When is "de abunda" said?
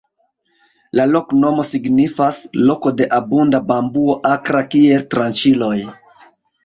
3.01-3.61